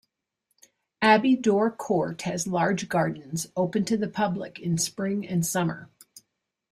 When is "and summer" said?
5.27-5.91